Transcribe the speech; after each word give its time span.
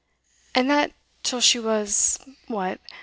And 0.55 0.67
that 0.71 0.93
till 1.21 1.41
she 1.41 1.59
was 1.59 2.17
what? 2.47 2.81